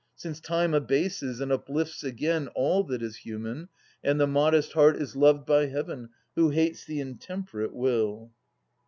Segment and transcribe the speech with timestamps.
[0.15, 3.69] Since Time abases and uplifts again All that is human,
[4.03, 8.31] and the modest heart Is loved by Heaven, who hates the intemperate will.